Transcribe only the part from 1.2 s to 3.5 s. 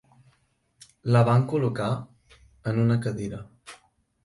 van col·locar en una cadira.